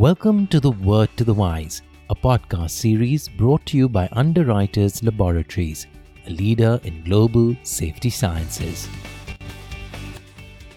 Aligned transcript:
Welcome 0.00 0.46
to 0.48 0.60
the 0.60 0.72
Word 0.72 1.08
to 1.16 1.24
the 1.24 1.32
Wise, 1.32 1.80
a 2.10 2.14
podcast 2.14 2.72
series 2.72 3.30
brought 3.30 3.64
to 3.64 3.78
you 3.78 3.88
by 3.88 4.10
Underwriters 4.12 5.02
Laboratories, 5.02 5.86
a 6.26 6.30
leader 6.30 6.78
in 6.84 7.02
global 7.02 7.56
safety 7.62 8.10
sciences. 8.10 8.90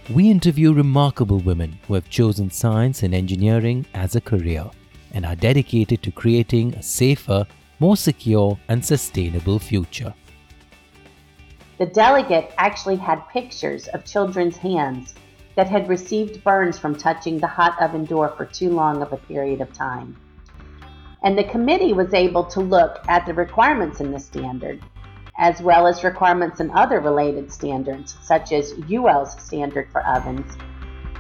We 0.09 0.31
interview 0.31 0.71
remarkable 0.71 1.39
women 1.39 1.77
who 1.85 1.95
have 1.95 2.09
chosen 2.09 2.49
science 2.49 3.03
and 3.03 3.13
engineering 3.13 3.85
as 3.93 4.15
a 4.15 4.21
career 4.21 4.63
and 5.11 5.25
are 5.25 5.35
dedicated 5.35 6.01
to 6.03 6.11
creating 6.11 6.75
a 6.75 6.81
safer, 6.81 7.45
more 7.79 7.97
secure, 7.97 8.57
and 8.69 8.85
sustainable 8.85 9.59
future. 9.59 10.13
The 11.77 11.87
delegate 11.87 12.53
actually 12.57 12.95
had 12.95 13.27
pictures 13.33 13.89
of 13.89 14.05
children's 14.05 14.55
hands 14.55 15.13
that 15.59 15.67
had 15.67 15.89
received 15.89 16.41
burns 16.41 16.79
from 16.79 16.95
touching 16.95 17.37
the 17.37 17.45
hot 17.45 17.77
oven 17.81 18.05
door 18.05 18.29
for 18.37 18.45
too 18.45 18.69
long 18.69 19.01
of 19.01 19.11
a 19.11 19.17
period 19.17 19.59
of 19.59 19.73
time. 19.73 20.15
And 21.21 21.37
the 21.37 21.43
committee 21.43 21.91
was 21.91 22.13
able 22.13 22.45
to 22.45 22.61
look 22.61 23.03
at 23.09 23.25
the 23.25 23.33
requirements 23.33 23.99
in 23.99 24.13
the 24.13 24.19
standard, 24.21 24.81
as 25.37 25.61
well 25.61 25.85
as 25.85 26.05
requirements 26.05 26.61
in 26.61 26.71
other 26.71 27.01
related 27.01 27.51
standards, 27.51 28.15
such 28.21 28.53
as 28.53 28.73
UL's 28.89 29.33
standard 29.43 29.91
for 29.91 30.01
ovens, 30.07 30.49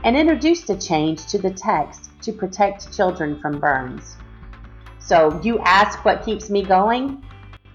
and 0.05 0.15
introduced 0.15 0.69
a 0.69 0.77
change 0.77 1.25
to 1.25 1.37
the 1.37 1.51
text 1.51 2.09
to 2.21 2.31
protect 2.31 2.95
children 2.95 3.41
from 3.41 3.59
burns. 3.59 4.15
So, 4.99 5.37
you 5.43 5.59
ask 5.65 6.05
what 6.05 6.23
keeps 6.23 6.49
me 6.49 6.63
going? 6.63 7.21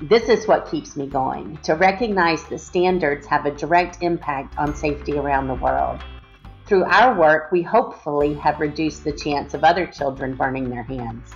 This 0.01 0.31
is 0.31 0.49
what 0.49 0.71
keeps 0.71 0.97
me 0.97 1.09
going 1.09 1.59
to 1.59 1.75
recognize 1.75 2.43
that 2.45 2.61
standards 2.61 3.27
have 3.27 3.45
a 3.45 3.51
direct 3.51 3.99
impact 4.01 4.57
on 4.57 4.75
safety 4.75 5.19
around 5.19 5.49
the 5.49 5.57
world. 5.57 6.03
Through 6.67 6.85
our 6.85 7.15
work, 7.19 7.53
we 7.53 7.61
hopefully 7.61 8.33
have 8.35 8.59
reduced 8.59 9.05
the 9.05 9.13
chance 9.13 9.53
of 9.53 9.65
other 9.65 9.87
children 9.87 10.35
burning 10.35 10.71
their 10.71 10.83
hands. 10.83 11.35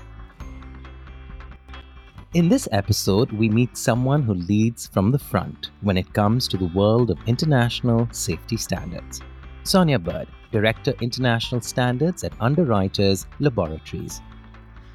In 2.33 2.49
this 2.49 2.67
episode, 2.73 3.33
we 3.33 3.51
meet 3.51 3.77
someone 3.77 4.23
who 4.23 4.33
leads 4.33 4.87
from 4.87 5.11
the 5.11 5.19
front 5.19 5.71
when 5.83 5.99
it 5.99 6.15
comes 6.15 6.49
to 6.49 6.57
the 6.57 6.73
world 6.75 7.11
of 7.11 7.19
international 7.27 8.09
safety 8.11 8.57
standards. 8.57 9.21
Sonia 9.65 9.99
Bird, 9.99 10.29
Director 10.51 10.95
International 11.03 11.61
Standards 11.61 12.25
at 12.25 12.33
Underwriters 12.41 13.27
Laboratories. 13.39 14.23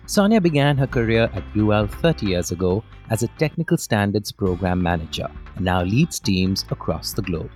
Sonia 0.07 0.41
began 0.41 0.77
her 0.77 0.87
career 0.87 1.29
at 1.33 1.43
UL 1.55 1.85
30 1.85 2.25
years 2.25 2.51
ago 2.51 2.83
as 3.11 3.21
a 3.21 3.27
Technical 3.39 3.77
Standards 3.77 4.31
Program 4.31 4.81
Manager 4.81 5.29
and 5.55 5.65
now 5.65 5.83
leads 5.83 6.19
teams 6.19 6.65
across 6.71 7.13
the 7.13 7.21
globe. 7.21 7.51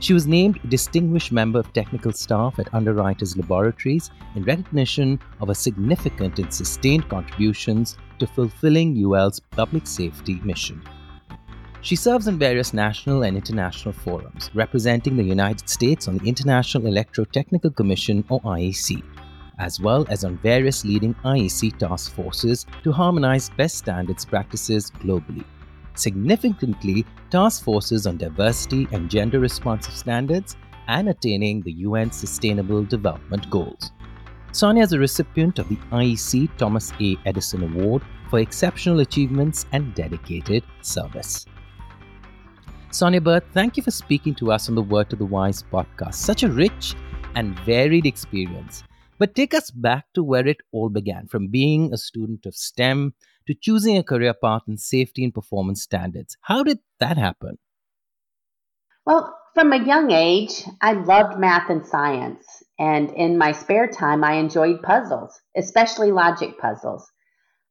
She 0.00 0.12
was 0.12 0.28
named 0.28 0.60
Distinguished 0.68 1.32
Member 1.32 1.58
of 1.58 1.72
Technical 1.72 2.12
Staff 2.12 2.60
at 2.60 2.72
Underwriters 2.72 3.36
Laboratories 3.36 4.12
in 4.36 4.44
recognition 4.44 5.18
of 5.40 5.48
her 5.48 5.54
significant 5.54 6.38
and 6.38 6.54
sustained 6.54 7.08
contributions 7.08 7.96
to 8.20 8.28
fulfilling 8.28 8.96
UL's 8.96 9.40
public 9.40 9.88
safety 9.88 10.40
mission. 10.44 10.80
She 11.80 11.96
serves 11.96 12.28
in 12.28 12.38
various 12.38 12.72
national 12.72 13.24
and 13.24 13.36
international 13.36 13.92
forums, 13.92 14.50
representing 14.54 15.16
the 15.16 15.24
United 15.24 15.68
States 15.68 16.06
on 16.06 16.18
the 16.18 16.28
International 16.28 16.84
Electrotechnical 16.84 17.74
Commission 17.74 18.24
or 18.28 18.40
IEC, 18.42 19.02
as 19.58 19.80
well 19.80 20.06
as 20.10 20.24
on 20.24 20.38
various 20.38 20.84
leading 20.84 21.14
IEC 21.24 21.76
task 21.76 22.14
forces 22.14 22.66
to 22.84 22.92
harmonize 22.92 23.50
best 23.50 23.78
standards 23.78 24.24
practices 24.24 24.92
globally 25.00 25.44
significantly 25.98 27.04
task 27.30 27.64
forces 27.64 28.06
on 28.06 28.16
diversity 28.16 28.86
and 28.92 29.10
gender 29.10 29.40
responsive 29.40 29.94
standards 29.94 30.56
and 30.88 31.08
attaining 31.08 31.60
the 31.62 31.72
UN 31.72 32.10
Sustainable 32.10 32.84
Development 32.84 33.48
Goals. 33.50 33.92
Sonia 34.52 34.82
is 34.82 34.92
a 34.92 34.98
recipient 34.98 35.58
of 35.58 35.68
the 35.68 35.76
IEC 35.92 36.56
Thomas 36.56 36.92
A. 37.00 37.16
Edison 37.26 37.62
Award 37.62 38.02
for 38.30 38.38
exceptional 38.38 39.00
achievements 39.00 39.66
and 39.72 39.94
dedicated 39.94 40.64
service. 40.80 41.44
Sonia 42.90 43.20
Bird, 43.20 43.44
thank 43.52 43.76
you 43.76 43.82
for 43.82 43.90
speaking 43.90 44.34
to 44.36 44.50
us 44.50 44.68
on 44.68 44.74
the 44.74 44.82
Word 44.82 45.10
to 45.10 45.16
the 45.16 45.26
Wise 45.26 45.62
podcast. 45.62 46.14
Such 46.14 46.42
a 46.42 46.48
rich 46.48 46.94
and 47.34 47.58
varied 47.60 48.06
experience. 48.06 48.82
But 49.18 49.34
take 49.34 49.52
us 49.52 49.70
back 49.70 50.06
to 50.14 50.22
where 50.22 50.46
it 50.46 50.58
all 50.72 50.88
began 50.88 51.26
from 51.26 51.48
being 51.48 51.92
a 51.92 51.98
student 51.98 52.46
of 52.46 52.54
STEM 52.54 53.12
to 53.48 53.54
choosing 53.54 53.96
a 53.96 54.02
career 54.02 54.34
path 54.34 54.62
in 54.68 54.76
safety 54.76 55.24
and 55.24 55.32
performance 55.32 55.82
standards. 55.82 56.36
How 56.42 56.62
did 56.62 56.80
that 57.00 57.16
happen? 57.16 57.56
Well, 59.06 59.34
from 59.54 59.72
a 59.72 59.82
young 59.82 60.10
age, 60.10 60.64
I 60.82 60.92
loved 60.92 61.40
math 61.40 61.70
and 61.70 61.86
science. 61.86 62.44
And 62.78 63.10
in 63.10 63.38
my 63.38 63.52
spare 63.52 63.88
time, 63.88 64.22
I 64.22 64.34
enjoyed 64.34 64.82
puzzles, 64.82 65.40
especially 65.56 66.12
logic 66.12 66.58
puzzles. 66.58 67.10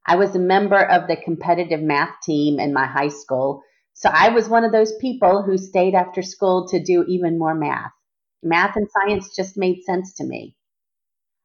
I 0.04 0.16
was 0.16 0.34
a 0.34 0.40
member 0.40 0.84
of 0.84 1.06
the 1.06 1.16
competitive 1.16 1.80
math 1.80 2.14
team 2.24 2.58
in 2.58 2.74
my 2.74 2.86
high 2.86 3.10
school, 3.10 3.62
so 3.94 4.10
I 4.12 4.30
was 4.30 4.48
one 4.48 4.64
of 4.64 4.72
those 4.72 4.96
people 5.00 5.42
who 5.42 5.56
stayed 5.56 5.94
after 5.94 6.22
school 6.22 6.66
to 6.68 6.82
do 6.82 7.04
even 7.06 7.38
more 7.38 7.54
math. 7.54 7.92
Math 8.42 8.74
and 8.74 8.88
science 8.90 9.34
just 9.36 9.56
made 9.56 9.84
sense 9.84 10.14
to 10.14 10.24
me. 10.24 10.56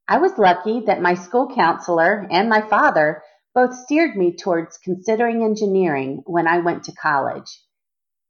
I 0.08 0.18
was 0.18 0.38
lucky 0.38 0.82
that 0.88 1.02
my 1.02 1.14
school 1.14 1.54
counselor 1.54 2.28
and 2.32 2.50
my 2.50 2.62
father 2.68 3.22
both 3.56 3.76
steered 3.76 4.16
me 4.16 4.36
towards 4.36 4.78
considering 4.80 5.44
engineering 5.44 6.24
when 6.26 6.48
I 6.48 6.60
went 6.60 6.86
to 6.86 6.92
college. 6.92 7.62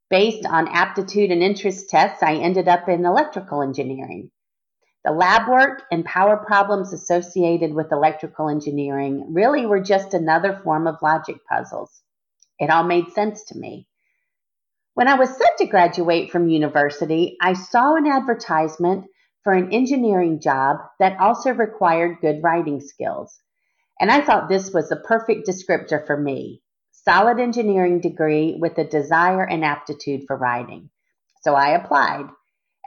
Based 0.10 0.46
on 0.46 0.68
aptitude 0.68 1.32
and 1.32 1.42
interest 1.42 1.90
tests, 1.90 2.22
I 2.22 2.36
ended 2.36 2.68
up 2.68 2.90
in 2.90 3.06
electrical 3.06 3.62
engineering. 3.62 4.32
The 5.06 5.12
lab 5.12 5.50
work 5.50 5.84
and 5.92 6.06
power 6.06 6.38
problems 6.38 6.94
associated 6.94 7.74
with 7.74 7.92
electrical 7.92 8.48
engineering 8.48 9.34
really 9.34 9.66
were 9.66 9.82
just 9.82 10.14
another 10.14 10.62
form 10.64 10.88
of 10.88 11.02
logic 11.02 11.38
puzzles. 11.50 12.02
It 12.60 12.70
all 12.70 12.84
made 12.84 13.12
sense 13.12 13.44
to 13.46 13.58
me. 13.58 13.88
When 14.94 15.08
I 15.08 15.16
was 15.16 15.36
set 15.36 15.58
to 15.58 15.66
graduate 15.66 16.32
from 16.32 16.48
university, 16.48 17.36
I 17.42 17.54
saw 17.54 17.96
an 17.96 18.08
advertisement 18.08 19.06
for 19.44 19.54
an 19.54 19.74
engineering 19.74 20.40
job 20.40 20.78
that 21.00 21.20
also 21.20 21.52
required 21.52 22.22
good 22.22 22.42
writing 22.44 22.80
skills. 22.80 23.42
And 24.00 24.12
I 24.12 24.22
thought 24.22 24.50
this 24.50 24.74
was 24.74 24.90
the 24.90 24.96
perfect 24.96 25.48
descriptor 25.48 26.06
for 26.06 26.18
me 26.18 26.64
solid 27.06 27.38
engineering 27.40 28.00
degree 28.00 28.56
with 28.58 28.78
a 28.78 28.84
desire 28.84 29.44
and 29.44 29.66
aptitude 29.66 30.24
for 30.26 30.38
writing. 30.38 30.90
So 31.42 31.54
I 31.54 31.72
applied. 31.72 32.28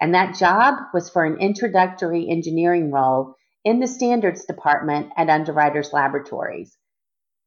And 0.00 0.14
that 0.14 0.36
job 0.36 0.74
was 0.94 1.10
for 1.10 1.24
an 1.24 1.38
introductory 1.38 2.28
engineering 2.28 2.90
role 2.90 3.34
in 3.64 3.80
the 3.80 3.86
standards 3.86 4.44
department 4.44 5.12
at 5.16 5.28
Underwriters 5.28 5.92
Laboratories. 5.92 6.76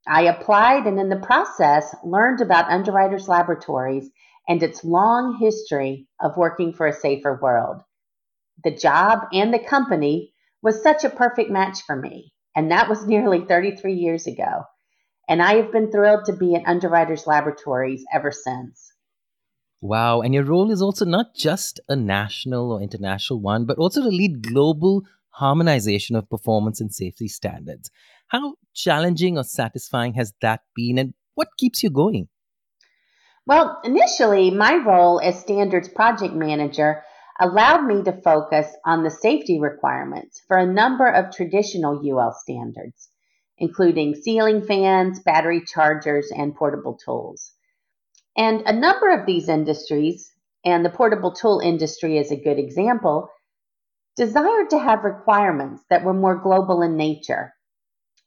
I 0.08 0.24
applied 0.24 0.86
and 0.86 1.00
in 1.00 1.10
the 1.10 1.20
process 1.20 1.96
learned 2.04 2.42
about 2.42 2.72
Underwriters 2.72 3.28
Laboratories 3.28 4.10
and 4.48 4.62
its 4.62 4.84
long 4.84 5.38
history 5.40 6.08
of 6.20 6.38
working 6.38 6.74
for 6.74 6.88
a 6.88 6.94
safer 6.94 7.40
world. 7.42 7.82
The 8.64 8.76
job 8.76 9.28
and 9.32 9.54
the 9.54 9.60
company 9.60 10.34
was 10.62 10.84
such 10.84 11.04
a 11.04 11.10
perfect 11.10 11.50
match 11.50 11.84
for 11.84 11.96
me. 11.96 12.34
And 12.56 12.72
that 12.72 12.90
was 12.90 13.06
nearly 13.06 13.46
33 13.46 13.94
years 13.94 14.28
ago. 14.28 14.64
And 15.28 15.42
I 15.42 15.56
have 15.56 15.72
been 15.72 15.92
thrilled 15.92 16.26
to 16.26 16.34
be 16.34 16.56
at 16.56 16.66
Underwriters 16.66 17.28
Laboratories 17.28 18.04
ever 18.14 18.32
since. 18.32 18.92
Wow. 19.82 20.22
And 20.22 20.34
your 20.34 20.44
role 20.44 20.72
is 20.72 20.82
also 20.82 21.06
not 21.06 21.36
just 21.36 21.80
a 21.88 21.96
national 21.96 22.72
or 22.72 22.82
international 22.82 23.40
one, 23.40 23.66
but 23.66 23.78
also 23.78 24.02
to 24.02 24.10
lead 24.10 24.42
global 24.42 25.04
harmonization 25.30 26.16
of 26.16 26.30
performance 26.30 26.82
and 26.82 26.94
safety 26.94 27.28
standards. 27.28 27.90
How 28.28 28.56
challenging 28.74 29.38
or 29.38 29.44
satisfying 29.44 30.14
has 30.16 30.34
that 30.42 30.62
been, 30.76 30.98
and 30.98 31.14
what 31.36 31.50
keeps 31.58 31.82
you 31.82 31.90
going? 31.90 32.28
Well, 33.46 33.80
initially, 33.84 34.52
my 34.52 34.76
role 34.76 35.22
as 35.24 35.40
standards 35.40 35.90
project 35.90 36.34
manager 36.34 37.04
allowed 37.40 37.86
me 37.86 38.04
to 38.04 38.22
focus 38.22 38.68
on 38.86 39.04
the 39.04 39.10
safety 39.10 39.60
requirements 39.60 40.42
for 40.48 40.58
a 40.58 40.72
number 40.72 41.08
of 41.08 41.34
traditional 41.34 42.02
UL 42.06 42.34
standards, 42.34 43.10
including 43.58 44.16
ceiling 44.16 44.66
fans, 44.66 45.22
battery 45.22 45.64
chargers, 45.66 46.32
and 46.36 46.56
portable 46.56 46.98
tools. 46.98 47.54
And 48.36 48.62
a 48.66 48.74
number 48.74 49.10
of 49.10 49.26
these 49.26 49.48
industries, 49.48 50.32
and 50.66 50.84
the 50.84 50.90
portable 50.90 51.32
tool 51.32 51.60
industry 51.60 52.18
is 52.18 52.32
a 52.32 52.42
good 52.42 52.60
example, 52.60 53.30
desired 54.18 54.70
to 54.72 54.80
have 54.80 55.04
requirements 55.06 55.84
that 55.90 56.04
were 56.04 56.14
more 56.14 56.36
global 56.36 56.82
in 56.82 56.98
nature. 56.98 57.54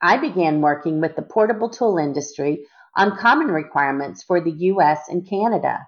I 0.00 0.16
began 0.16 0.62
working 0.62 1.00
with 1.00 1.16
the 1.16 1.22
portable 1.22 1.68
tool 1.68 1.98
industry 1.98 2.66
on 2.96 3.16
common 3.16 3.48
requirements 3.48 4.22
for 4.22 4.40
the 4.40 4.50
US 4.50 5.08
and 5.08 5.28
Canada 5.28 5.86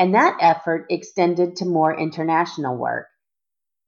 and 0.00 0.14
that 0.14 0.38
effort 0.40 0.86
extended 0.88 1.56
to 1.56 1.66
more 1.66 1.94
international 1.94 2.74
work. 2.74 3.06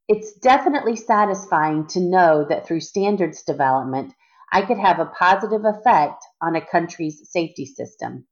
It's 0.09 0.35
definitely 0.35 0.95
satisfying 0.95 1.87
to 1.89 2.01
know 2.01 2.45
that 2.51 2.67
through 2.67 2.81
standards 2.81 3.43
development, 3.45 4.13
I 4.53 4.61
could 4.61 4.77
have 4.77 4.99
a 4.99 5.11
positive 5.19 5.65
effect 5.65 6.23
on 6.43 6.55
a 6.55 6.67
country's 6.67 7.23
safety 7.31 7.65
system. 7.65 8.27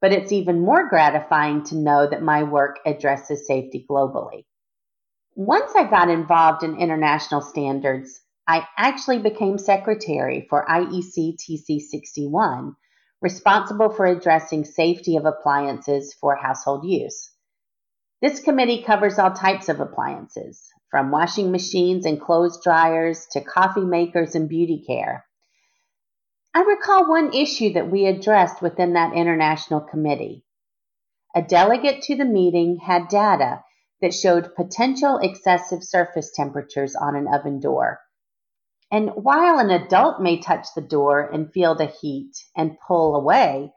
But 0.00 0.12
it's 0.12 0.30
even 0.30 0.60
more 0.60 0.88
gratifying 0.88 1.64
to 1.64 1.76
know 1.76 2.08
that 2.08 2.22
my 2.22 2.44
work 2.44 2.78
addresses 2.86 3.48
safety 3.48 3.84
globally. 3.90 4.44
Once 5.34 5.72
I 5.76 5.90
got 5.90 6.10
involved 6.10 6.62
in 6.62 6.78
international 6.78 7.40
standards, 7.40 8.20
I 8.46 8.64
actually 8.78 9.18
became 9.18 9.58
secretary 9.58 10.46
for 10.48 10.64
IEC 10.66 11.34
TC 11.36 11.80
61, 11.80 12.76
responsible 13.20 13.90
for 13.90 14.06
addressing 14.06 14.64
safety 14.64 15.16
of 15.16 15.24
appliances 15.24 16.14
for 16.14 16.36
household 16.36 16.84
use. 16.84 17.30
This 18.20 18.40
committee 18.40 18.82
covers 18.82 19.18
all 19.18 19.32
types 19.32 19.68
of 19.68 19.80
appliances, 19.80 20.68
from 20.90 21.10
washing 21.10 21.50
machines 21.50 22.06
and 22.06 22.20
clothes 22.20 22.60
dryers 22.62 23.26
to 23.32 23.40
coffee 23.40 23.84
makers 23.84 24.34
and 24.34 24.48
beauty 24.48 24.84
care. 24.86 25.24
I 26.54 26.60
recall 26.60 27.08
one 27.08 27.34
issue 27.34 27.72
that 27.72 27.90
we 27.90 28.06
addressed 28.06 28.62
within 28.62 28.92
that 28.92 29.12
international 29.12 29.80
committee. 29.80 30.44
A 31.34 31.42
delegate 31.42 32.02
to 32.02 32.16
the 32.16 32.24
meeting 32.24 32.76
had 32.76 33.08
data 33.08 33.64
that 34.00 34.14
showed 34.14 34.54
potential 34.54 35.18
excessive 35.18 35.82
surface 35.82 36.30
temperatures 36.30 36.94
on 36.94 37.16
an 37.16 37.26
oven 37.26 37.58
door. 37.58 38.00
And 38.90 39.10
while 39.10 39.58
an 39.58 39.70
adult 39.70 40.20
may 40.20 40.38
touch 40.38 40.68
the 40.74 40.80
door 40.80 41.20
and 41.20 41.52
feel 41.52 41.74
the 41.74 41.86
heat 41.86 42.36
and 42.56 42.78
pull 42.86 43.16
away, 43.16 43.72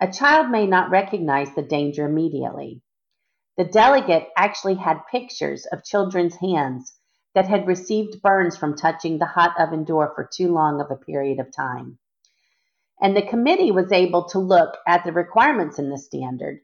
a 0.00 0.10
child 0.10 0.50
may 0.50 0.66
not 0.66 0.90
recognize 0.90 1.54
the 1.54 1.62
danger 1.62 2.06
immediately. 2.06 2.82
The 3.56 3.64
delegate 3.64 4.28
actually 4.36 4.76
had 4.76 5.06
pictures 5.10 5.66
of 5.66 5.84
children's 5.84 6.36
hands 6.36 6.96
that 7.34 7.46
had 7.46 7.66
received 7.66 8.22
burns 8.22 8.56
from 8.56 8.76
touching 8.76 9.18
the 9.18 9.26
hot 9.26 9.58
oven 9.58 9.84
door 9.84 10.12
for 10.14 10.28
too 10.32 10.52
long 10.52 10.80
of 10.80 10.90
a 10.90 10.96
period 10.96 11.38
of 11.38 11.52
time. 11.52 11.98
And 13.00 13.16
the 13.16 13.26
committee 13.26 13.70
was 13.70 13.92
able 13.92 14.24
to 14.30 14.38
look 14.38 14.76
at 14.86 15.04
the 15.04 15.12
requirements 15.12 15.78
in 15.78 15.90
the 15.90 15.98
standard, 15.98 16.60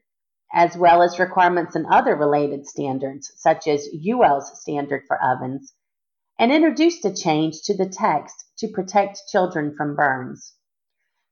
as 0.53 0.77
well 0.77 1.01
as 1.01 1.19
requirements 1.19 1.75
in 1.75 1.85
other 1.85 2.15
related 2.15 2.67
standards, 2.67 3.31
such 3.35 3.67
as 3.67 3.89
UL's 3.93 4.59
standard 4.61 5.03
for 5.07 5.21
ovens, 5.21 5.73
and 6.39 6.51
introduced 6.51 7.05
a 7.05 7.13
change 7.13 7.61
to 7.63 7.75
the 7.75 7.89
text 7.89 8.45
to 8.59 8.67
protect 8.67 9.27
children 9.31 9.75
from 9.75 9.95
burns. 9.95 10.53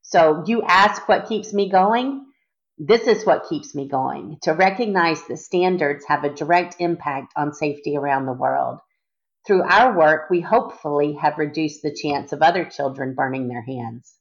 So 0.02 0.44
you 0.46 0.62
ask 0.64 1.08
what 1.08 1.28
keeps 1.28 1.54
me 1.54 1.70
going? 1.70 2.26
This 2.78 3.08
is 3.08 3.26
what 3.26 3.48
keeps 3.50 3.74
me 3.74 3.88
going 3.88 4.38
to 4.44 4.52
recognize 4.52 5.26
that 5.28 5.38
standards 5.38 6.06
have 6.08 6.24
a 6.24 6.34
direct 6.34 6.76
impact 6.80 7.34
on 7.36 7.54
safety 7.54 7.96
around 7.98 8.26
the 8.26 8.34
world. 8.34 8.80
Through 9.48 9.64
our 9.64 9.98
work, 9.98 10.30
we 10.30 10.42
hopefully 10.42 11.14
have 11.22 11.38
reduced 11.38 11.84
the 11.84 11.96
chance 11.96 12.34
of 12.34 12.42
other 12.42 12.66
children 12.66 13.16
burning 13.16 13.48
their 13.48 13.62
hands. 13.62 14.16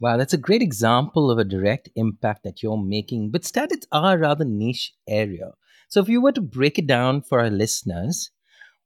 Wow, 0.00 0.16
that's 0.16 0.34
a 0.34 0.38
great 0.38 0.62
example 0.62 1.30
of 1.30 1.38
a 1.38 1.44
direct 1.44 1.88
impact 1.94 2.42
that 2.44 2.62
you're 2.62 2.76
making. 2.76 3.30
But 3.30 3.44
standards 3.44 3.86
are 3.92 4.16
a 4.16 4.18
rather 4.18 4.44
niche 4.44 4.92
area. 5.08 5.52
So, 5.88 6.00
if 6.00 6.08
you 6.08 6.20
were 6.20 6.32
to 6.32 6.40
break 6.40 6.78
it 6.78 6.86
down 6.86 7.22
for 7.22 7.40
our 7.40 7.50
listeners, 7.50 8.30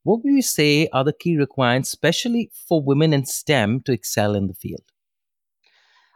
what 0.02 0.24
would 0.24 0.32
you 0.32 0.42
say 0.42 0.88
are 0.92 1.04
the 1.04 1.12
key 1.12 1.36
requirements, 1.36 1.90
especially 1.90 2.50
for 2.68 2.82
women 2.82 3.12
in 3.12 3.24
STEM, 3.24 3.82
to 3.82 3.92
excel 3.92 4.34
in 4.34 4.46
the 4.46 4.54
field? 4.54 4.82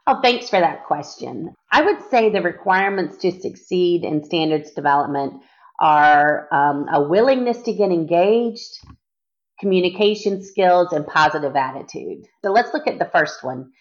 Oh, 0.07 0.21
thanks 0.21 0.51
for 0.51 0.61
that 0.61 0.85
question. 0.85 1.55
I 1.73 1.83
would 1.83 2.03
say 2.11 2.29
the 2.29 2.43
requirements 2.43 3.17
to 3.19 3.33
succeed 3.33 4.05
in 4.05 4.25
standards 4.25 4.73
development 4.73 5.43
are 5.81 6.49
um, 6.53 6.87
a 6.93 7.03
willingness 7.03 7.63
to 7.63 7.73
get 7.73 7.91
engaged, 7.91 8.79
communication 9.59 10.43
skills, 10.43 10.93
and 10.93 11.07
positive 11.07 11.57
attitude. 11.57 12.27
So 12.45 12.53
let's 12.53 12.73
look 12.75 12.87
at 12.87 12.99
the 12.99 13.11
first 13.13 13.43
one. 13.43 13.73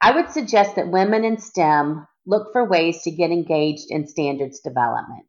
I 0.00 0.12
would 0.12 0.30
suggest 0.30 0.76
that 0.76 0.90
women 0.90 1.24
in 1.24 1.38
STEM 1.38 2.06
look 2.26 2.52
for 2.52 2.66
ways 2.66 3.02
to 3.02 3.10
get 3.10 3.30
engaged 3.30 3.90
in 3.90 4.06
standards 4.06 4.60
development. 4.60 5.26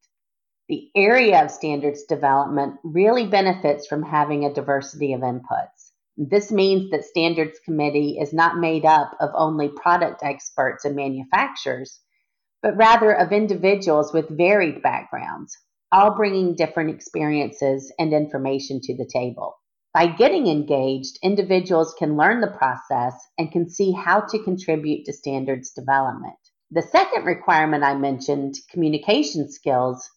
The 0.67 0.89
area 0.95 1.43
of 1.43 1.51
standards 1.51 2.05
development 2.05 2.79
really 2.83 3.27
benefits 3.27 3.85
from 3.85 4.01
having 4.01 4.45
a 4.45 4.53
diversity 4.53 5.13
of 5.13 5.21
inputs. 5.21 5.91
This 6.17 6.51
means 6.51 6.89
that 6.89 7.05
Standards 7.05 7.59
Committee 7.63 8.17
is 8.19 8.33
not 8.33 8.57
made 8.57 8.83
up 8.83 9.15
of 9.19 9.29
only 9.35 9.69
product 9.69 10.23
experts 10.23 10.83
and 10.83 10.95
manufacturers, 10.95 11.99
but 12.63 12.77
rather 12.77 13.11
of 13.11 13.31
individuals 13.31 14.11
with 14.11 14.35
varied 14.35 14.81
backgrounds, 14.81 15.55
all 15.91 16.15
bringing 16.15 16.55
different 16.55 16.89
experiences 16.89 17.93
and 17.99 18.11
information 18.11 18.79
to 18.81 18.97
the 18.97 19.05
table. 19.05 19.55
By 19.93 20.07
getting 20.07 20.47
engaged, 20.47 21.19
individuals 21.21 21.93
can 21.99 22.17
learn 22.17 22.41
the 22.41 22.47
process 22.47 23.13
and 23.37 23.51
can 23.51 23.69
see 23.69 23.91
how 23.91 24.21
to 24.21 24.43
contribute 24.43 25.05
to 25.05 25.13
standards 25.13 25.73
development. 25.73 26.39
The 26.71 26.81
second 26.81 27.25
requirement 27.25 27.83
I 27.83 27.93
mentioned, 27.93 28.55
communication 28.71 29.51
skills, 29.51 30.09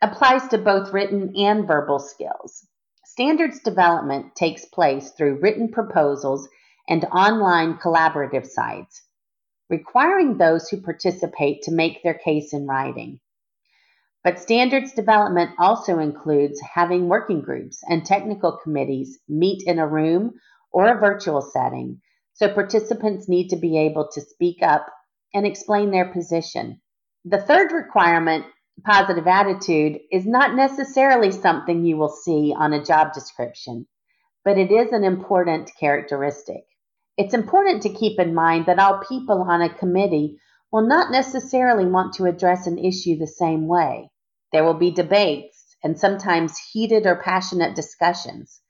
applies 0.00 0.46
to 0.48 0.58
both 0.58 0.92
written 0.92 1.34
and 1.36 1.66
verbal 1.66 1.98
skills. 1.98 2.66
Standards 3.04 3.60
development 3.60 4.34
takes 4.36 4.64
place 4.64 5.10
through 5.10 5.40
written 5.40 5.70
proposals 5.70 6.48
and 6.88 7.04
online 7.06 7.78
collaborative 7.78 8.46
sites, 8.46 9.02
requiring 9.68 10.38
those 10.38 10.68
who 10.68 10.80
participate 10.80 11.62
to 11.62 11.72
make 11.72 12.02
their 12.02 12.14
case 12.14 12.52
in 12.52 12.66
writing. 12.66 13.20
But 14.24 14.38
standards 14.38 14.92
development 14.92 15.50
also 15.58 15.98
includes 15.98 16.60
having 16.60 17.08
working 17.08 17.40
groups 17.40 17.82
and 17.88 18.04
technical 18.04 18.58
committees 18.62 19.18
meet 19.28 19.62
in 19.66 19.78
a 19.78 19.86
room 19.86 20.34
or 20.72 20.86
a 20.86 21.00
virtual 21.00 21.40
setting, 21.40 22.00
so 22.34 22.52
participants 22.52 23.28
need 23.28 23.48
to 23.48 23.56
be 23.56 23.78
able 23.78 24.08
to 24.12 24.20
speak 24.20 24.62
up 24.62 24.86
and 25.34 25.46
explain 25.46 25.90
their 25.90 26.12
position. 26.12 26.80
The 27.24 27.40
third 27.40 27.72
requirement 27.72 28.44
positive 28.84 29.26
attitude 29.26 29.98
is 30.10 30.26
not 30.26 30.54
necessarily 30.54 31.30
something 31.30 31.84
you 31.84 31.96
will 31.96 32.08
see 32.08 32.54
on 32.56 32.72
a 32.72 32.84
job 32.84 33.12
description, 33.12 33.86
but 34.44 34.58
it 34.58 34.70
is 34.70 34.92
an 34.92 35.04
important 35.04 35.70
characteristic. 35.78 36.64
It's 37.16 37.34
important 37.34 37.82
to 37.82 37.92
keep 37.92 38.20
in 38.20 38.34
mind 38.34 38.66
that 38.66 38.78
all 38.78 39.02
people 39.08 39.42
on 39.42 39.60
a 39.60 39.74
committee 39.74 40.38
will 40.70 40.86
not 40.86 41.10
necessarily 41.10 41.86
want 41.86 42.14
to 42.14 42.26
address 42.26 42.66
an 42.66 42.78
issue 42.78 43.16
the 43.16 43.26
same 43.26 43.66
way. 43.66 44.10
There 44.52 44.64
will 44.64 44.74
be 44.74 44.90
debates 44.90 45.76
and 45.82 45.98
sometimes 45.98 46.58
heated 46.72 47.06
or 47.06 47.22
passionate 47.22 47.74
discussions. 47.74 48.60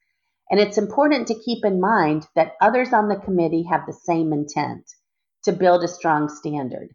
And 0.51 0.59
it's 0.59 0.79
important 0.79 1.29
to 1.29 1.39
keep 1.39 1.65
in 1.65 1.81
mind 1.81 2.27
that 2.35 2.55
others 2.61 2.93
on 2.93 3.09
the 3.09 3.21
committee 3.21 3.65
have 3.71 3.87
the 3.87 3.93
same 3.93 4.33
intent 4.33 4.85
to 5.45 5.53
build 5.53 5.85
a 5.85 5.89
strong 5.89 6.29
standard 6.29 6.95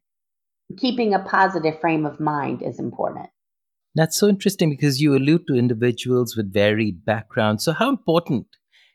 keeping 0.78 1.14
a 1.14 1.20
positive 1.20 1.80
frame 1.80 2.06
of 2.06 2.20
mind 2.20 2.62
is 2.62 2.80
important. 2.80 3.30
That's 3.96 4.18
so 4.18 4.28
interesting 4.28 4.72
because 4.72 5.02
you 5.02 5.16
allude 5.16 5.46
to 5.48 5.56
individuals 5.56 6.36
with 6.36 6.52
varied 6.52 7.06
backgrounds. 7.06 7.64
So, 7.64 7.74
how 7.74 7.90
important 7.90 8.48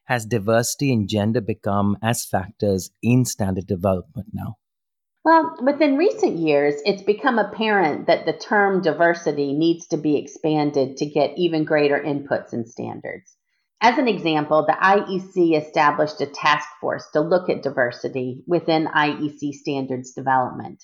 has 0.07 0.27
diversity 0.27 0.93
and 0.93 1.09
gender 1.09 1.41
become 1.41 1.97
as 2.03 2.25
factors 2.25 2.91
in 3.03 3.25
standard 3.25 3.67
development 3.67 4.29
now? 4.33 4.57
Well, 5.25 5.57
within 5.63 5.97
recent 5.97 6.39
years, 6.39 6.77
it's 6.85 7.03
become 7.03 7.39
apparent 7.39 8.07
that 8.07 8.25
the 8.25 8.33
term 8.33 8.81
diversity 8.81 9.53
needs 9.53 9.87
to 9.89 9.99
be 9.99 10.17
expanded 10.17 10.97
to 10.97 11.07
get 11.07 11.37
even 11.37 11.65
greater 11.65 11.99
inputs 11.99 12.53
and 12.53 12.67
standards. 12.67 13.37
As 13.81 13.99
an 13.99 14.09
example, 14.09 14.67
the 14.67 14.73
IEC 14.73 15.57
established 15.57 16.21
a 16.21 16.27
task 16.27 16.67
force 16.81 17.07
to 17.13 17.21
look 17.21 17.49
at 17.49 17.63
diversity 17.63 18.43
within 18.47 18.87
IEC 18.87 19.53
standards 19.53 20.13
development 20.13 20.83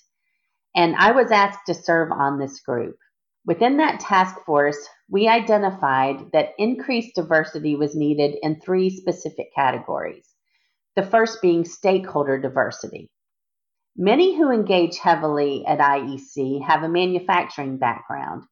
and 0.75 0.97
I 0.97 1.13
was 1.13 1.31
asked 1.31 1.67
to 1.67 1.75
serve 1.75 2.11
on 2.13 2.39
this 2.39 2.61
group. 2.61 2.97
Within 3.47 3.77
that 3.77 4.01
task 4.01 4.37
force, 4.47 4.89
we 5.09 5.29
identified 5.29 6.33
that 6.33 6.55
increased 6.59 7.15
diversity 7.15 7.77
was 7.77 7.95
needed 7.95 8.37
in 8.43 8.61
three 8.61 8.91
specific 8.91 9.55
categories. 9.55 10.29
The 10.97 11.03
first 11.03 11.43
being 11.43 11.65
stakeholder 11.65 12.39
diversity. 12.41 13.11
Many 13.97 14.37
who 14.37 14.51
engage 14.51 14.99
heavily 14.99 15.65
at 15.67 15.79
IEC 15.79 16.63
have 16.67 16.83
a 16.83 16.89
manufacturing 16.89 17.79
background, 17.79 18.45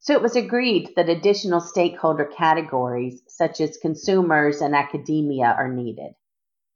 so 0.00 0.14
it 0.14 0.22
was 0.22 0.34
agreed 0.34 0.90
that 0.96 1.08
additional 1.08 1.60
stakeholder 1.60 2.24
categories, 2.24 3.22
such 3.28 3.60
as 3.60 3.78
consumers 3.80 4.60
and 4.60 4.74
academia, 4.74 5.54
are 5.56 5.72
needed. 5.72 6.12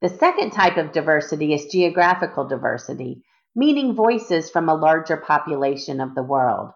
The 0.00 0.08
second 0.08 0.52
type 0.52 0.76
of 0.76 0.92
diversity 0.92 1.52
is 1.52 1.66
geographical 1.66 2.46
diversity, 2.46 3.24
meaning 3.56 3.94
voices 3.94 4.50
from 4.50 4.68
a 4.68 4.74
larger 4.74 5.16
population 5.16 6.00
of 6.00 6.14
the 6.14 6.22
world. 6.22 6.70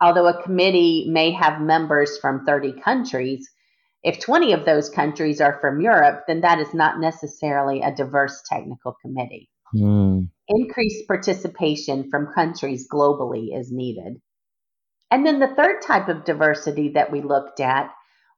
Although 0.00 0.26
a 0.26 0.42
committee 0.42 1.06
may 1.08 1.30
have 1.30 1.60
members 1.60 2.18
from 2.18 2.44
30 2.44 2.80
countries, 2.80 3.48
if 4.02 4.20
20 4.20 4.52
of 4.52 4.64
those 4.64 4.90
countries 4.90 5.40
are 5.40 5.58
from 5.60 5.80
Europe, 5.80 6.24
then 6.26 6.42
that 6.42 6.58
is 6.58 6.74
not 6.74 7.00
necessarily 7.00 7.82
a 7.82 7.94
diverse 7.94 8.42
technical 8.48 8.96
committee. 9.00 9.48
Mm. 9.74 10.28
Increased 10.48 11.06
participation 11.06 12.10
from 12.10 12.32
countries 12.34 12.88
globally 12.92 13.56
is 13.56 13.72
needed. 13.72 14.20
And 15.10 15.24
then 15.24 15.40
the 15.40 15.54
third 15.54 15.82
type 15.82 16.08
of 16.08 16.24
diversity 16.24 16.90
that 16.90 17.10
we 17.10 17.22
looked 17.22 17.60
at 17.60 17.90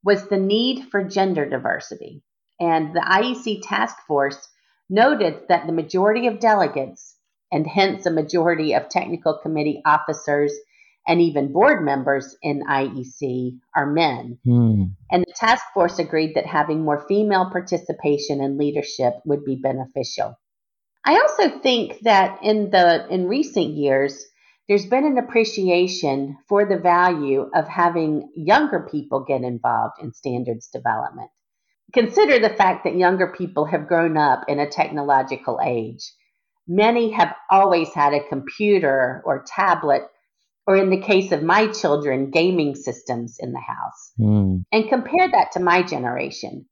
was 0.04 0.28
the 0.28 0.38
need 0.38 0.88
for 0.90 1.04
gender 1.04 1.48
diversity. 1.48 2.22
And 2.58 2.94
the 2.94 3.00
IEC 3.00 3.60
task 3.62 3.96
force 4.06 4.48
noted 4.88 5.42
that 5.48 5.66
the 5.66 5.72
majority 5.72 6.26
of 6.26 6.40
delegates 6.40 7.16
and 7.52 7.66
hence 7.66 8.06
a 8.06 8.10
majority 8.10 8.74
of 8.74 8.88
technical 8.88 9.38
committee 9.42 9.82
officers 9.84 10.52
and 11.06 11.20
even 11.20 11.52
board 11.52 11.84
members 11.84 12.36
in 12.42 12.62
IEC 12.62 13.58
are 13.74 13.86
men. 13.86 14.38
Hmm. 14.44 14.84
And 15.10 15.24
the 15.26 15.34
task 15.34 15.64
force 15.74 15.98
agreed 15.98 16.34
that 16.34 16.46
having 16.46 16.84
more 16.84 17.04
female 17.08 17.50
participation 17.50 18.40
and 18.40 18.58
leadership 18.58 19.14
would 19.24 19.44
be 19.44 19.56
beneficial. 19.56 20.38
I 21.04 21.14
also 21.14 21.58
think 21.60 22.00
that 22.02 22.40
in 22.42 22.70
the 22.70 23.06
in 23.08 23.26
recent 23.26 23.68
years 23.68 24.24
there's 24.68 24.86
been 24.86 25.04
an 25.04 25.18
appreciation 25.18 26.36
for 26.48 26.64
the 26.64 26.78
value 26.78 27.50
of 27.54 27.66
having 27.66 28.30
younger 28.36 28.86
people 28.88 29.24
get 29.26 29.42
involved 29.42 29.94
in 30.00 30.12
standards 30.12 30.68
development. 30.68 31.30
Consider 31.92 32.38
the 32.38 32.54
fact 32.54 32.84
that 32.84 32.94
younger 32.94 33.32
people 33.36 33.64
have 33.64 33.88
grown 33.88 34.16
up 34.16 34.44
in 34.46 34.60
a 34.60 34.70
technological 34.70 35.58
age. 35.64 36.12
Many 36.72 37.10
have 37.10 37.34
always 37.50 37.92
had 37.92 38.14
a 38.14 38.28
computer 38.28 39.22
or 39.24 39.44
tablet 39.44 40.02
or 40.68 40.76
in 40.76 40.90
the 40.90 41.00
case 41.00 41.32
of 41.32 41.42
my 41.42 41.66
children, 41.66 42.30
gaming 42.30 42.76
systems 42.76 43.38
in 43.40 43.50
the 43.50 43.58
house. 43.58 44.12
Mm. 44.20 44.62
And 44.70 44.88
compare 44.88 45.28
that 45.28 45.50
to 45.54 45.60
my 45.60 45.82
generation. 45.82 46.66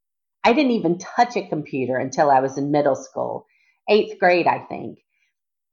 I 0.45 0.53
didn't 0.53 0.71
even 0.71 0.99
touch 0.99 1.37
a 1.37 1.49
computer 1.49 1.97
until 1.97 2.31
I 2.31 2.39
was 2.39 2.57
in 2.57 2.71
middle 2.71 2.95
school, 2.95 3.47
eighth 3.91 4.21
grade, 4.21 4.47
I 4.47 4.61
think. 4.69 5.01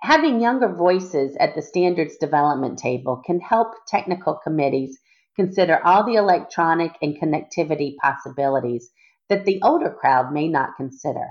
Having 0.01 0.41
younger 0.41 0.73
voices 0.75 1.37
at 1.39 1.53
the 1.53 1.61
standards 1.61 2.17
development 2.17 2.79
table 2.79 3.21
can 3.23 3.39
help 3.39 3.73
technical 3.87 4.39
committees 4.43 4.99
consider 5.35 5.79
all 5.85 6.03
the 6.03 6.15
electronic 6.15 6.93
and 6.99 7.15
connectivity 7.21 7.93
possibilities 8.01 8.89
that 9.29 9.45
the 9.45 9.59
older 9.61 9.91
crowd 9.91 10.33
may 10.33 10.47
not 10.47 10.71
consider. 10.77 11.27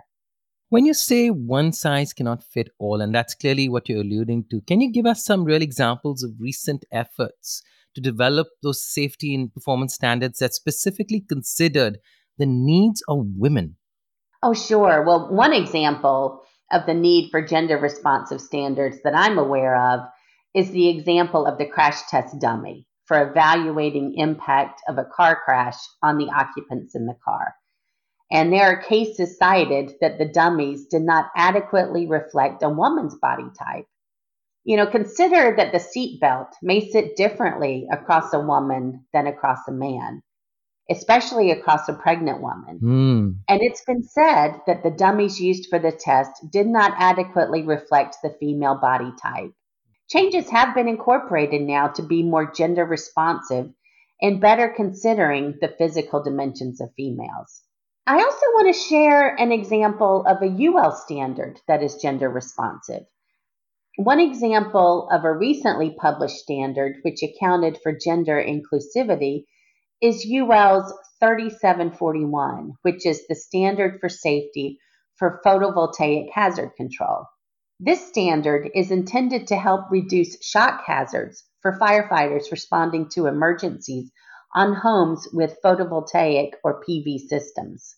When 0.74 0.86
you 0.86 0.92
say 0.92 1.28
one 1.28 1.70
size 1.70 2.12
cannot 2.12 2.42
fit 2.42 2.68
all, 2.80 3.00
and 3.00 3.14
that's 3.14 3.36
clearly 3.36 3.68
what 3.68 3.88
you're 3.88 4.00
alluding 4.00 4.46
to, 4.50 4.60
can 4.62 4.80
you 4.80 4.90
give 4.90 5.06
us 5.06 5.24
some 5.24 5.44
real 5.44 5.62
examples 5.62 6.24
of 6.24 6.32
recent 6.40 6.84
efforts 6.90 7.62
to 7.94 8.00
develop 8.00 8.48
those 8.60 8.82
safety 8.82 9.36
and 9.36 9.54
performance 9.54 9.94
standards 9.94 10.40
that 10.40 10.52
specifically 10.52 11.20
considered 11.20 11.98
the 12.38 12.46
needs 12.46 13.04
of 13.06 13.24
women? 13.36 13.76
Oh, 14.42 14.52
sure. 14.52 15.04
Well, 15.04 15.32
one 15.32 15.52
example 15.52 16.42
of 16.72 16.86
the 16.86 16.94
need 16.94 17.30
for 17.30 17.40
gender 17.40 17.78
responsive 17.78 18.40
standards 18.40 18.96
that 19.04 19.14
I'm 19.14 19.38
aware 19.38 19.80
of 19.80 20.00
is 20.56 20.72
the 20.72 20.88
example 20.88 21.46
of 21.46 21.56
the 21.56 21.66
crash 21.66 22.02
test 22.08 22.40
dummy 22.40 22.88
for 23.04 23.30
evaluating 23.30 24.14
impact 24.16 24.80
of 24.88 24.98
a 24.98 25.04
car 25.04 25.38
crash 25.44 25.76
on 26.02 26.18
the 26.18 26.30
occupants 26.36 26.96
in 26.96 27.06
the 27.06 27.14
car. 27.24 27.54
And 28.34 28.52
there 28.52 28.66
are 28.66 28.82
cases 28.82 29.38
cited 29.38 29.92
that 30.00 30.18
the 30.18 30.24
dummies 30.24 30.86
did 30.86 31.02
not 31.02 31.30
adequately 31.36 32.08
reflect 32.08 32.64
a 32.64 32.68
woman's 32.68 33.14
body 33.14 33.46
type. 33.56 33.86
You 34.64 34.76
know, 34.76 34.88
consider 34.88 35.54
that 35.56 35.70
the 35.70 35.78
seatbelt 35.78 36.48
may 36.60 36.90
sit 36.90 37.14
differently 37.14 37.86
across 37.92 38.34
a 38.34 38.40
woman 38.40 39.06
than 39.12 39.28
across 39.28 39.60
a 39.68 39.72
man, 39.72 40.20
especially 40.90 41.52
across 41.52 41.88
a 41.88 41.92
pregnant 41.92 42.42
woman. 42.42 42.80
Mm. 42.82 43.36
And 43.48 43.62
it's 43.62 43.84
been 43.84 44.02
said 44.02 44.56
that 44.66 44.82
the 44.82 44.90
dummies 44.90 45.40
used 45.40 45.70
for 45.70 45.78
the 45.78 45.92
test 45.92 46.32
did 46.50 46.66
not 46.66 46.92
adequately 46.98 47.62
reflect 47.62 48.16
the 48.20 48.34
female 48.40 48.74
body 48.74 49.12
type. 49.22 49.52
Changes 50.10 50.50
have 50.50 50.74
been 50.74 50.88
incorporated 50.88 51.62
now 51.62 51.86
to 51.86 52.02
be 52.02 52.24
more 52.24 52.50
gender 52.50 52.84
responsive 52.84 53.70
and 54.20 54.40
better 54.40 54.72
considering 54.74 55.54
the 55.60 55.72
physical 55.78 56.20
dimensions 56.20 56.80
of 56.80 56.90
females. 56.96 57.62
I 58.06 58.16
also 58.16 58.46
want 58.52 58.74
to 58.74 58.78
share 58.78 59.34
an 59.34 59.50
example 59.50 60.26
of 60.26 60.42
a 60.42 60.66
UL 60.66 60.92
standard 60.92 61.60
that 61.66 61.82
is 61.82 61.94
gender 61.96 62.28
responsive. 62.28 63.04
One 63.96 64.20
example 64.20 65.08
of 65.10 65.24
a 65.24 65.32
recently 65.32 65.94
published 65.98 66.36
standard 66.36 66.96
which 67.00 67.22
accounted 67.22 67.78
for 67.82 67.96
gender 67.96 68.36
inclusivity 68.36 69.44
is 70.02 70.26
UL's 70.26 70.92
3741, 71.20 72.74
which 72.82 73.06
is 73.06 73.26
the 73.26 73.34
standard 73.34 73.98
for 74.00 74.10
safety 74.10 74.78
for 75.16 75.40
photovoltaic 75.46 76.30
hazard 76.30 76.72
control. 76.76 77.24
This 77.80 78.06
standard 78.06 78.70
is 78.74 78.90
intended 78.90 79.46
to 79.46 79.56
help 79.56 79.90
reduce 79.90 80.36
shock 80.44 80.82
hazards 80.86 81.42
for 81.62 81.78
firefighters 81.78 82.50
responding 82.50 83.08
to 83.10 83.28
emergencies 83.28 84.10
on 84.54 84.74
homes 84.74 85.28
with 85.32 85.60
photovoltaic 85.62 86.52
or 86.62 86.82
PV 86.82 87.18
systems. 87.28 87.96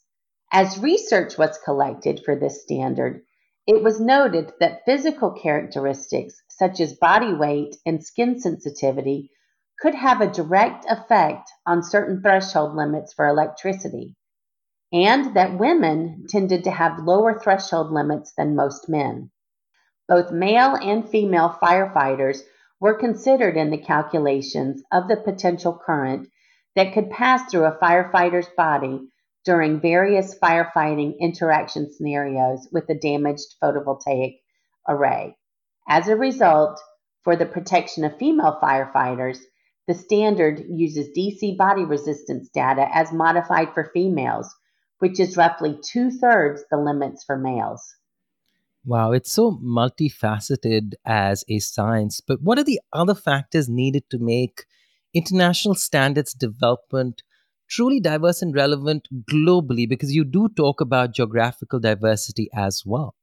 As 0.53 0.79
research 0.79 1.37
was 1.37 1.59
collected 1.65 2.23
for 2.25 2.35
this 2.35 2.63
standard, 2.63 3.23
it 3.67 3.83
was 3.83 4.01
noted 4.01 4.53
that 4.61 4.85
physical 4.87 5.33
characteristics 5.33 6.41
such 6.49 6.81
as 6.81 6.95
body 6.95 7.35
weight 7.35 7.77
and 7.85 8.05
skin 8.05 8.41
sensitivity 8.41 9.31
could 9.81 9.95
have 9.95 10.21
a 10.21 10.31
direct 10.31 10.87
effect 10.89 11.51
on 11.67 11.83
certain 11.83 12.23
threshold 12.23 12.75
limits 12.75 13.13
for 13.13 13.27
electricity, 13.27 14.17
and 14.93 15.35
that 15.35 15.59
women 15.59 16.25
tended 16.29 16.65
to 16.65 16.71
have 16.71 17.05
lower 17.05 17.39
threshold 17.39 17.93
limits 17.93 18.33
than 18.37 18.57
most 18.57 18.89
men. 18.89 19.31
Both 20.09 20.31
male 20.31 20.77
and 20.77 21.07
female 21.07 21.59
firefighters 21.61 22.41
were 22.81 22.95
considered 22.95 23.57
in 23.57 23.71
the 23.71 23.79
calculations 23.79 24.83
of 24.93 25.09
the 25.09 25.17
potential 25.17 25.79
current 25.85 26.29
that 26.77 26.93
could 26.93 27.11
pass 27.11 27.51
through 27.51 27.65
a 27.65 27.79
firefighter's 27.83 28.49
body 28.57 29.01
during 29.45 29.81
various 29.81 30.39
firefighting 30.39 31.19
interaction 31.19 31.91
scenarios 31.93 32.69
with 32.71 32.85
a 32.91 32.95
damaged 32.95 33.55
photovoltaic 33.63 34.37
array. 34.89 35.37
As 35.89 36.09
a 36.09 36.17
result, 36.17 36.79
for 37.25 37.35
the 37.35 37.47
protection 37.47 38.05
of 38.05 38.19
female 38.19 38.59
firefighters, 38.63 39.39
the 39.89 39.95
standard 39.95 40.65
uses 40.69 41.09
DC 41.17 41.57
body 41.57 41.85
resistance 41.85 42.49
data 42.53 42.87
as 42.93 43.13
modified 43.13 43.73
for 43.73 43.91
females, 43.95 44.53
which 44.99 45.19
is 45.19 45.37
roughly 45.37 45.79
two 45.83 46.11
thirds 46.11 46.63
the 46.71 46.77
limits 46.77 47.25
for 47.25 47.39
males. 47.39 47.83
Wow, 48.85 49.13
it's 49.13 49.33
so 49.33 49.53
multifaceted 49.65 50.93
as 51.05 51.45
a 51.49 51.59
science, 51.59 52.21
but 52.21 52.43
what 52.43 52.59
are 52.59 52.65
the 52.65 52.81
other 52.93 53.15
factors 53.15 53.69
needed 53.69 54.05
to 54.11 54.19
make 54.19 54.65
international 55.17 55.75
standards 55.75 56.35
development 56.35 57.23
truly 57.69 58.01
diverse 58.01 58.43
and 58.43 58.55
relevant 58.55 59.09
globally? 59.31 59.89
Because 59.89 60.13
you 60.13 60.25
do 60.25 60.49
talk 60.49 60.81
about 60.81 61.15
geographical 61.15 61.81
diversity 61.81 62.49
as 62.55 62.83
well. 62.85 63.15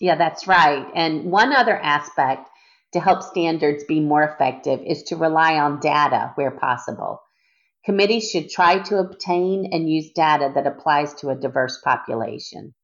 Yeah, 0.00 0.16
that's 0.16 0.46
right. 0.46 0.86
And 0.94 1.30
one 1.30 1.52
other 1.52 1.76
aspect 1.76 2.48
to 2.92 3.00
help 3.00 3.22
standards 3.22 3.84
be 3.84 4.00
more 4.00 4.24
effective 4.24 4.80
is 4.84 5.02
to 5.04 5.16
rely 5.16 5.54
on 5.54 5.80
data 5.80 6.32
where 6.34 6.50
possible. 6.50 7.20
Committees 7.84 8.30
should 8.30 8.50
try 8.50 8.78
to 8.78 8.98
obtain 8.98 9.68
and 9.72 9.88
use 9.88 10.10
data 10.14 10.50
that 10.54 10.66
applies 10.66 11.14
to 11.14 11.28
a 11.28 11.36
diverse 11.36 11.80
population. 11.82 12.74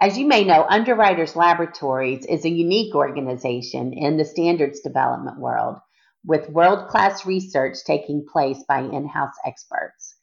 As 0.00 0.18
you 0.18 0.26
may 0.26 0.44
know, 0.44 0.66
Underwriters 0.68 1.36
Laboratories 1.36 2.26
is 2.26 2.44
a 2.44 2.50
unique 2.50 2.94
organization 2.94 3.92
in 3.94 4.18
the 4.18 4.24
standards 4.24 4.80
development 4.80 5.38
world, 5.38 5.78
with 6.26 6.50
world 6.50 6.88
class 6.88 7.24
research 7.24 7.76
taking 7.86 8.26
place 8.26 8.64
by 8.68 8.80
in 8.80 9.06
house 9.06 9.36
experts. 9.46 10.16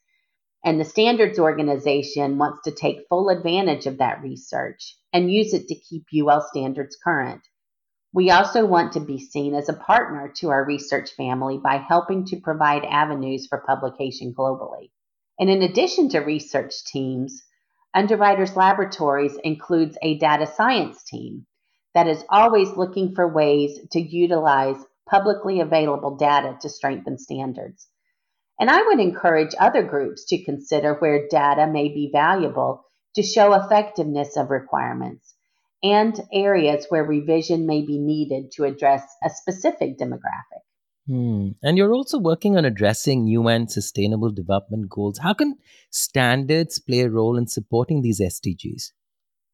And 0.64 0.78
the 0.80 0.84
standards 0.84 1.38
organization 1.38 2.38
wants 2.38 2.60
to 2.64 2.70
take 2.70 3.08
full 3.08 3.30
advantage 3.30 3.86
of 3.86 3.98
that 3.98 4.22
research 4.22 4.96
and 5.12 5.32
use 5.32 5.54
it 5.54 5.68
to 5.68 5.74
keep 5.74 6.04
UL 6.14 6.40
standards 6.42 6.96
current. 7.02 7.42
We 8.12 8.30
also 8.30 8.64
want 8.64 8.92
to 8.92 9.00
be 9.00 9.18
seen 9.18 9.54
as 9.54 9.68
a 9.68 9.74
partner 9.74 10.32
to 10.36 10.50
our 10.50 10.64
research 10.64 11.10
family 11.12 11.58
by 11.58 11.76
helping 11.76 12.24
to 12.26 12.40
provide 12.40 12.84
avenues 12.84 13.46
for 13.46 13.64
publication 13.66 14.32
globally. 14.32 14.90
And 15.38 15.50
in 15.50 15.62
addition 15.62 16.10
to 16.10 16.20
research 16.20 16.84
teams, 16.84 17.42
Underwriters 17.92 18.56
Laboratories 18.56 19.36
includes 19.42 19.98
a 20.02 20.18
data 20.18 20.46
science 20.46 21.02
team 21.04 21.46
that 21.94 22.06
is 22.06 22.24
always 22.28 22.70
looking 22.76 23.14
for 23.14 23.26
ways 23.26 23.78
to 23.92 24.00
utilize 24.00 24.76
publicly 25.08 25.60
available 25.60 26.16
data 26.16 26.56
to 26.62 26.68
strengthen 26.68 27.18
standards. 27.18 27.88
And 28.58 28.70
I 28.70 28.82
would 28.82 29.00
encourage 29.00 29.54
other 29.58 29.82
groups 29.82 30.26
to 30.26 30.44
consider 30.44 30.94
where 30.94 31.28
data 31.28 31.66
may 31.66 31.88
be 31.88 32.10
valuable 32.12 32.84
to 33.16 33.22
show 33.22 33.52
effectiveness 33.52 34.36
of 34.36 34.50
requirements 34.50 35.34
and 35.82 36.18
areas 36.32 36.86
where 36.88 37.04
revision 37.04 37.66
may 37.66 37.82
be 37.82 37.98
needed 37.98 38.50
to 38.52 38.64
address 38.64 39.02
a 39.22 39.30
specific 39.30 39.98
demographic. 39.98 40.62
Hmm. 41.06 41.48
And 41.62 41.76
you're 41.76 41.92
also 41.92 42.18
working 42.18 42.56
on 42.56 42.64
addressing 42.64 43.26
UN 43.26 43.68
Sustainable 43.68 44.30
Development 44.32 44.88
Goals. 44.88 45.18
How 45.18 45.34
can 45.34 45.56
standards 45.90 46.78
play 46.78 47.00
a 47.00 47.10
role 47.10 47.36
in 47.36 47.46
supporting 47.46 48.00
these 48.00 48.20
SDGs? 48.20 48.92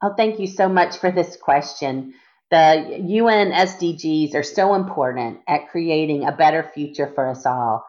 Oh, 0.02 0.14
thank 0.16 0.38
you 0.38 0.46
so 0.46 0.68
much 0.68 0.98
for 0.98 1.10
this 1.10 1.36
question. 1.36 2.14
The 2.50 3.00
UN 3.06 3.52
SDGs 3.52 4.34
are 4.34 4.42
so 4.42 4.74
important 4.74 5.38
at 5.46 5.68
creating 5.68 6.24
a 6.24 6.32
better 6.32 6.68
future 6.74 7.06
for 7.14 7.28
us 7.28 7.46
all. 7.46 7.84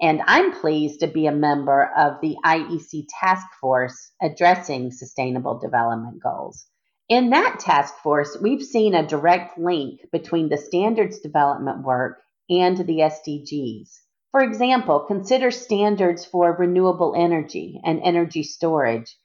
And 0.00 0.22
I'm 0.26 0.52
pleased 0.52 1.00
to 1.00 1.08
be 1.08 1.26
a 1.26 1.32
member 1.32 1.90
of 1.96 2.20
the 2.20 2.36
IEC 2.44 3.06
task 3.18 3.46
force 3.60 4.12
addressing 4.22 4.92
sustainable 4.92 5.58
development 5.58 6.22
goals. 6.22 6.66
In 7.08 7.30
that 7.30 7.58
task 7.58 7.94
force, 7.98 8.38
we've 8.40 8.62
seen 8.62 8.94
a 8.94 9.06
direct 9.06 9.58
link 9.58 10.00
between 10.12 10.50
the 10.50 10.56
standards 10.56 11.18
development 11.18 11.82
work 11.82 12.20
and 12.48 12.76
the 12.76 12.98
SDGs. 12.98 13.88
For 14.30 14.42
example, 14.42 15.00
consider 15.00 15.50
standards 15.50 16.24
for 16.24 16.52
renewable 16.56 17.14
energy 17.16 17.80
and 17.84 18.00
energy 18.04 18.42
storage, 18.42 19.16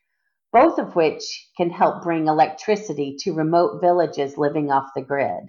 both 0.51 0.77
of 0.77 0.95
which 0.95 1.49
can 1.57 1.69
help 1.69 2.03
bring 2.03 2.27
electricity 2.27 3.15
to 3.19 3.33
remote 3.33 3.79
villages 3.81 4.37
living 4.37 4.71
off 4.71 4.89
the 4.95 5.01
grid. 5.01 5.43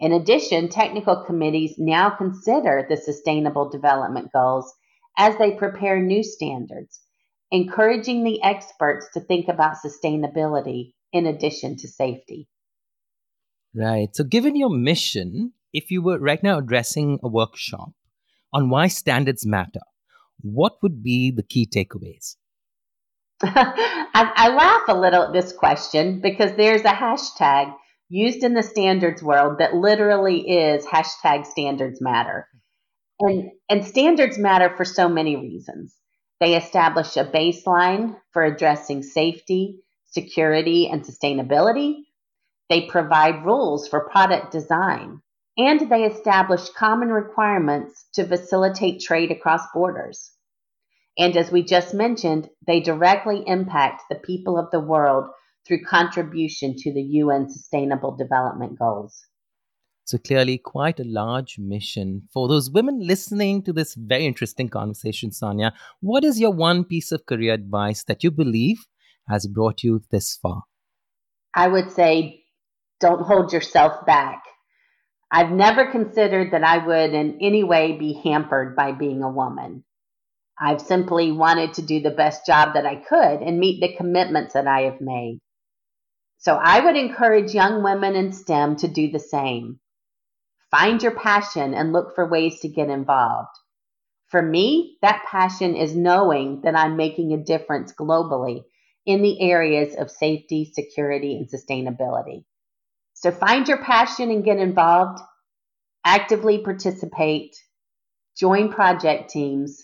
In 0.00 0.12
addition, 0.12 0.68
technical 0.68 1.24
committees 1.24 1.74
now 1.76 2.10
consider 2.10 2.86
the 2.88 2.96
Sustainable 2.96 3.68
Development 3.68 4.30
Goals 4.32 4.72
as 5.18 5.36
they 5.38 5.50
prepare 5.50 6.00
new 6.00 6.22
standards, 6.22 7.00
encouraging 7.50 8.22
the 8.22 8.40
experts 8.42 9.08
to 9.14 9.20
think 9.20 9.48
about 9.48 9.78
sustainability 9.84 10.92
in 11.12 11.26
addition 11.26 11.76
to 11.78 11.88
safety. 11.88 12.48
Right. 13.74 14.14
So, 14.14 14.24
given 14.24 14.54
your 14.54 14.70
mission, 14.70 15.52
if 15.72 15.90
you 15.90 16.00
were 16.00 16.18
right 16.18 16.42
now 16.42 16.58
addressing 16.58 17.18
a 17.22 17.28
workshop 17.28 17.90
on 18.52 18.70
why 18.70 18.86
standards 18.86 19.44
matter, 19.44 19.80
what 20.40 20.78
would 20.82 21.02
be 21.02 21.30
the 21.30 21.42
key 21.42 21.66
takeaways? 21.66 22.36
I, 23.42 24.32
I, 24.34 24.48
laugh 24.48 24.82
a 24.88 24.98
little 24.98 25.22
at 25.22 25.32
this 25.32 25.52
question 25.52 26.20
because 26.20 26.56
there's 26.56 26.82
a 26.82 26.88
hashtag 26.88 27.72
used 28.08 28.42
in 28.42 28.54
the 28.54 28.62
standards 28.62 29.22
world 29.22 29.58
that 29.58 29.74
literally 29.74 30.40
is 30.48 30.84
hashtag 30.84 31.46
standards 31.46 32.00
matter. 32.00 32.48
And, 33.20 33.50
and 33.68 33.84
standards 33.84 34.38
matter 34.38 34.74
for 34.76 34.84
so 34.84 35.08
many 35.08 35.36
reasons. 35.36 35.94
They 36.40 36.56
establish 36.56 37.16
a 37.16 37.24
baseline 37.24 38.16
for 38.32 38.44
addressing 38.44 39.02
safety, 39.02 39.80
security, 40.06 40.88
and 40.88 41.04
sustainability. 41.04 42.02
They 42.68 42.86
provide 42.86 43.44
rules 43.44 43.88
for 43.88 44.08
product 44.08 44.52
design. 44.52 45.20
And 45.56 45.90
they 45.90 46.04
establish 46.04 46.68
common 46.70 47.08
requirements 47.08 48.06
to 48.14 48.26
facilitate 48.26 49.00
trade 49.00 49.32
across 49.32 49.62
borders. 49.74 50.32
And 51.18 51.36
as 51.36 51.50
we 51.50 51.64
just 51.64 51.94
mentioned, 51.94 52.48
they 52.66 52.80
directly 52.80 53.42
impact 53.46 54.02
the 54.08 54.16
people 54.16 54.56
of 54.56 54.70
the 54.70 54.80
world 54.80 55.24
through 55.66 55.82
contribution 55.84 56.74
to 56.78 56.94
the 56.94 57.02
UN 57.02 57.50
Sustainable 57.50 58.16
Development 58.16 58.78
Goals. 58.78 59.26
So, 60.04 60.16
clearly, 60.16 60.56
quite 60.56 61.00
a 61.00 61.04
large 61.04 61.58
mission. 61.58 62.22
For 62.32 62.48
those 62.48 62.70
women 62.70 63.00
listening 63.00 63.62
to 63.64 63.74
this 63.74 63.94
very 63.94 64.24
interesting 64.24 64.70
conversation, 64.70 65.32
Sonia, 65.32 65.74
what 66.00 66.24
is 66.24 66.40
your 66.40 66.52
one 66.52 66.84
piece 66.84 67.12
of 67.12 67.26
career 67.26 67.52
advice 67.52 68.04
that 68.04 68.24
you 68.24 68.30
believe 68.30 68.86
has 69.28 69.46
brought 69.46 69.82
you 69.82 70.00
this 70.10 70.38
far? 70.40 70.62
I 71.54 71.68
would 71.68 71.90
say 71.90 72.44
don't 73.00 73.26
hold 73.26 73.52
yourself 73.52 74.06
back. 74.06 74.42
I've 75.30 75.50
never 75.50 75.90
considered 75.90 76.52
that 76.52 76.64
I 76.64 76.86
would 76.86 77.12
in 77.12 77.38
any 77.42 77.62
way 77.62 77.92
be 77.98 78.14
hampered 78.24 78.74
by 78.74 78.92
being 78.92 79.22
a 79.22 79.30
woman. 79.30 79.84
I've 80.60 80.80
simply 80.80 81.30
wanted 81.30 81.74
to 81.74 81.82
do 81.82 82.00
the 82.00 82.10
best 82.10 82.44
job 82.46 82.74
that 82.74 82.86
I 82.86 82.96
could 82.96 83.42
and 83.42 83.58
meet 83.58 83.80
the 83.80 83.96
commitments 83.96 84.54
that 84.54 84.66
I 84.66 84.82
have 84.82 85.00
made. 85.00 85.38
So 86.38 86.54
I 86.54 86.80
would 86.80 86.96
encourage 86.96 87.54
young 87.54 87.82
women 87.82 88.14
in 88.14 88.32
STEM 88.32 88.76
to 88.76 88.88
do 88.88 89.10
the 89.10 89.18
same. 89.18 89.80
Find 90.70 91.02
your 91.02 91.16
passion 91.16 91.74
and 91.74 91.92
look 91.92 92.14
for 92.14 92.28
ways 92.28 92.60
to 92.60 92.68
get 92.68 92.90
involved. 92.90 93.56
For 94.26 94.42
me, 94.42 94.98
that 95.00 95.24
passion 95.30 95.74
is 95.74 95.96
knowing 95.96 96.60
that 96.62 96.76
I'm 96.76 96.96
making 96.96 97.32
a 97.32 97.42
difference 97.42 97.94
globally 97.94 98.64
in 99.06 99.22
the 99.22 99.40
areas 99.40 99.96
of 99.96 100.10
safety, 100.10 100.70
security, 100.72 101.36
and 101.36 101.48
sustainability. 101.48 102.44
So 103.14 103.30
find 103.30 103.66
your 103.66 103.82
passion 103.82 104.30
and 104.30 104.44
get 104.44 104.58
involved, 104.58 105.20
actively 106.04 106.58
participate, 106.58 107.56
join 108.36 108.70
project 108.70 109.30
teams, 109.30 109.82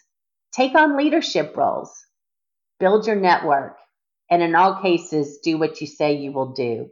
take 0.54 0.74
on 0.74 0.96
leadership 0.96 1.56
roles, 1.56 1.92
build 2.78 3.06
your 3.06 3.16
network, 3.16 3.76
and 4.30 4.42
in 4.42 4.54
all 4.54 4.80
cases, 4.80 5.38
do 5.42 5.58
what 5.58 5.80
you 5.80 5.86
say 5.86 6.16
you 6.16 6.32
will 6.32 6.52
do. 6.52 6.88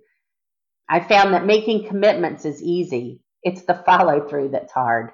I 0.88 1.01
found 1.01 1.33
that 1.33 1.46
making 1.46 1.87
commitments 1.87 2.44
is 2.44 2.62
easy. 2.62 3.20
It's 3.42 3.62
the 3.62 3.83
follow 3.87 4.29
through 4.29 4.51
that's 4.51 4.72
hard. 4.72 5.11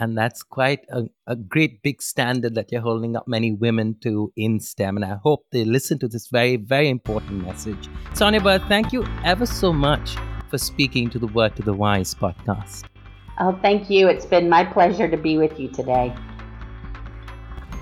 And 0.00 0.16
that's 0.16 0.44
quite 0.44 0.86
a, 0.90 1.04
a 1.26 1.34
great 1.34 1.82
big 1.82 2.00
standard 2.00 2.54
that 2.54 2.70
you're 2.70 2.80
holding 2.80 3.16
up 3.16 3.26
many 3.26 3.52
women 3.52 3.96
to 4.02 4.32
in 4.36 4.60
STEM. 4.60 4.96
And 4.96 5.04
I 5.04 5.18
hope 5.22 5.46
they 5.50 5.64
listen 5.64 5.98
to 5.98 6.08
this 6.08 6.28
very, 6.28 6.56
very 6.56 6.88
important 6.88 7.44
message. 7.44 7.88
Sonia 8.14 8.40
Bird, 8.40 8.62
thank 8.68 8.92
you 8.92 9.04
ever 9.24 9.44
so 9.44 9.72
much 9.72 10.16
for 10.48 10.56
speaking 10.56 11.10
to 11.10 11.18
the 11.18 11.26
Word 11.26 11.56
to 11.56 11.62
the 11.62 11.74
Wise 11.74 12.14
podcast. 12.14 12.84
Oh, 13.40 13.58
thank 13.60 13.90
you. 13.90 14.08
It's 14.08 14.26
been 14.26 14.48
my 14.48 14.64
pleasure 14.64 15.08
to 15.08 15.16
be 15.16 15.36
with 15.36 15.58
you 15.58 15.68
today. 15.68 16.14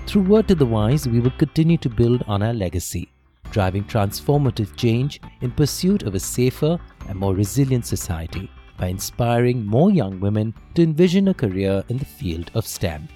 Through 0.07 0.23
Word 0.23 0.47
to 0.47 0.55
the 0.55 0.65
Wise, 0.65 1.05
we 1.05 1.19
will 1.19 1.31
continue 1.31 1.77
to 1.79 1.89
build 1.89 2.23
on 2.27 2.41
our 2.41 2.53
legacy 2.53 3.09
driving 3.51 3.83
transformative 3.83 4.73
change 4.77 5.19
in 5.41 5.51
pursuit 5.51 6.03
of 6.03 6.15
a 6.15 6.19
safer 6.19 6.79
and 7.09 7.19
more 7.19 7.35
resilient 7.35 7.85
society 7.85 8.49
by 8.77 8.87
inspiring 8.87 9.65
more 9.65 9.91
young 9.91 10.21
women 10.21 10.53
to 10.75 10.83
envision 10.83 11.27
a 11.27 11.33
career 11.33 11.83
in 11.89 11.97
the 11.97 12.05
field 12.05 12.51
of 12.53 12.65
STEM. 12.65 13.09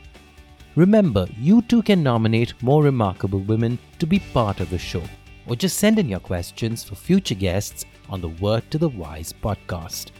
Remember, 0.75 1.27
you 1.37 1.61
too 1.61 1.81
can 1.81 2.03
nominate 2.03 2.61
more 2.61 2.83
remarkable 2.83 3.39
women 3.39 3.79
to 3.99 4.05
be 4.05 4.19
part 4.33 4.59
of 4.59 4.69
the 4.69 4.77
show, 4.77 5.03
or 5.47 5.55
just 5.55 5.77
send 5.77 5.97
in 5.97 6.09
your 6.09 6.19
questions 6.19 6.83
for 6.83 6.95
future 6.95 7.35
guests 7.35 7.85
on 8.09 8.19
the 8.19 8.35
Word 8.41 8.69
to 8.69 8.77
the 8.77 8.89
Wise 8.89 9.33
podcast. 9.33 10.11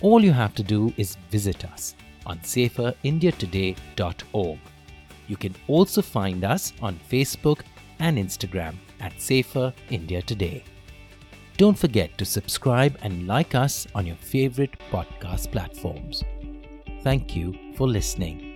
All 0.00 0.24
you 0.24 0.32
have 0.32 0.56
to 0.56 0.64
do 0.64 0.92
is 0.96 1.16
visit 1.30 1.64
us 1.64 1.94
on 2.26 2.40
saferindiatoday.org. 2.40 4.58
You 5.28 5.36
can 5.36 5.54
also 5.68 6.02
find 6.02 6.44
us 6.44 6.72
on 6.80 6.98
Facebook 7.10 7.60
and 7.98 8.18
Instagram 8.18 8.74
at 9.00 9.20
Safer 9.20 9.72
India 9.90 10.22
Today. 10.22 10.64
Don't 11.56 11.78
forget 11.78 12.16
to 12.18 12.24
subscribe 12.24 12.98
and 13.02 13.26
like 13.26 13.54
us 13.54 13.86
on 13.94 14.06
your 14.06 14.16
favorite 14.16 14.78
podcast 14.90 15.50
platforms. 15.50 16.22
Thank 17.02 17.34
you 17.34 17.54
for 17.76 17.88
listening. 17.88 18.55